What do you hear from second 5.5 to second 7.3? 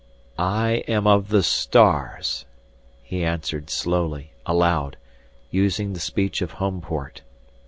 using the speech of Homeport.